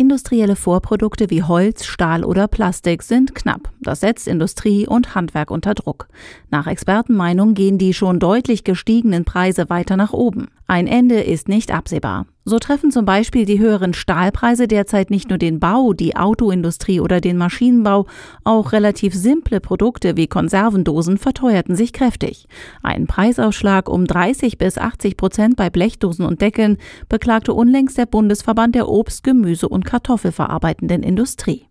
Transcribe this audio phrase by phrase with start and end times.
[0.00, 3.68] Industrielle Vorprodukte wie Holz, Stahl oder Plastik sind knapp.
[3.82, 6.08] Das setzt Industrie und Handwerk unter Druck.
[6.50, 10.48] Nach Expertenmeinung gehen die schon deutlich gestiegenen Preise weiter nach oben.
[10.66, 12.26] Ein Ende ist nicht absehbar.
[12.44, 17.20] So treffen zum Beispiel die höheren Stahlpreise derzeit nicht nur den Bau, die Autoindustrie oder
[17.20, 18.06] den Maschinenbau,
[18.44, 22.48] auch relativ simple Produkte wie Konservendosen verteuerten sich kräftig.
[22.82, 26.78] Ein Preisausschlag um 30 bis 80 Prozent bei Blechdosen und Deckeln
[27.08, 31.66] beklagte unlängst der Bundesverband der Obst-, Gemüse- und Kartoffelverarbeitenden Industrie.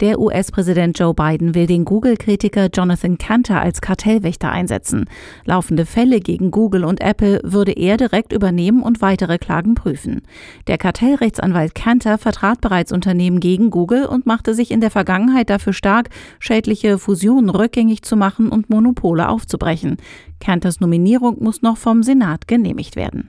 [0.00, 5.04] Der US-Präsident Joe Biden will den Google-Kritiker Jonathan Cantor als Kartellwächter einsetzen.
[5.44, 10.22] Laufende Fälle gegen Google und Apple würde er direkt übernehmen und weitere Klagen prüfen.
[10.66, 15.72] Der Kartellrechtsanwalt Cantor vertrat bereits Unternehmen gegen Google und machte sich in der Vergangenheit dafür
[15.72, 16.08] stark,
[16.40, 19.98] schädliche Fusionen rückgängig zu machen und Monopole aufzubrechen.
[20.40, 23.28] Cantors Nominierung muss noch vom Senat genehmigt werden.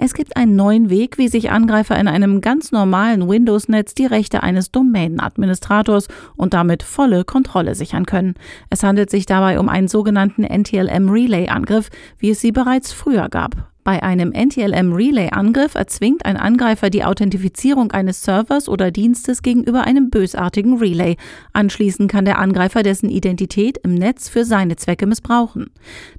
[0.00, 4.44] Es gibt einen neuen Weg, wie sich Angreifer in einem ganz normalen Windows-Netz die Rechte
[4.44, 8.34] eines Domain-Administrators und damit volle Kontrolle sichern können.
[8.70, 13.56] Es handelt sich dabei um einen sogenannten NTLM-Relay-Angriff, wie es sie bereits früher gab.
[13.88, 20.76] Bei einem NTLM-Relay-Angriff erzwingt ein Angreifer die Authentifizierung eines Servers oder Dienstes gegenüber einem bösartigen
[20.76, 21.16] Relay.
[21.54, 25.70] Anschließend kann der Angreifer dessen Identität im Netz für seine Zwecke missbrauchen.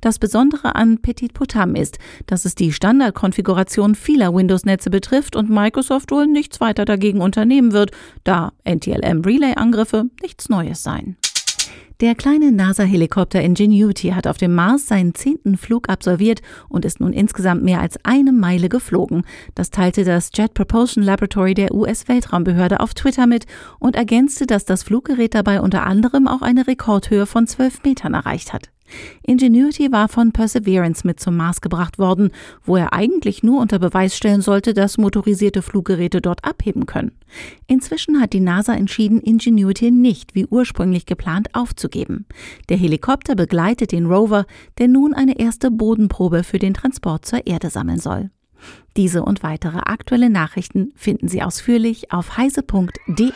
[0.01, 6.09] Das Besondere an Petit Potam ist, dass es die Standardkonfiguration vieler Windows-Netze betrifft und Microsoft
[6.09, 7.91] wohl nichts weiter dagegen unternehmen wird,
[8.23, 11.17] da NTLM-Relay-Angriffe nichts Neues seien.
[12.01, 17.11] Der kleine NASA-Helikopter Ingenuity hat auf dem Mars seinen zehnten Flug absolviert und ist nun
[17.11, 19.25] insgesamt mehr als eine Meile geflogen.
[19.53, 23.47] Das teilte das Jet Propulsion Laboratory der US-Weltraumbehörde auf Twitter mit
[23.79, 28.53] und ergänzte, dass das Fluggerät dabei unter anderem auch eine Rekordhöhe von zwölf Metern erreicht
[28.53, 28.69] hat.
[29.23, 32.31] Ingenuity war von Perseverance mit zum Mars gebracht worden,
[32.63, 37.11] wo er eigentlich nur unter Beweis stellen sollte, dass motorisierte Fluggeräte dort abheben können.
[37.67, 42.25] Inzwischen hat die NASA entschieden, Ingenuity nicht wie ursprünglich geplant aufzugeben.
[42.69, 44.45] Der Helikopter begleitet den Rover,
[44.77, 48.31] der nun eine erste Bodenprobe für den Transport zur Erde sammeln soll.
[48.97, 53.31] Diese und weitere aktuelle Nachrichten finden Sie ausführlich auf heise.de.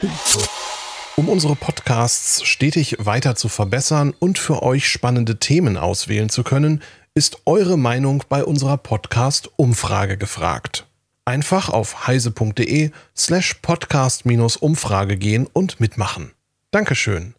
[1.15, 6.81] Um unsere Podcasts stetig weiter zu verbessern und für euch spannende Themen auswählen zu können,
[7.13, 10.87] ist eure Meinung bei unserer Podcast-Umfrage gefragt.
[11.23, 16.31] Einfach auf heise.de slash podcast-umfrage gehen und mitmachen.
[16.71, 17.35] Dankeschön.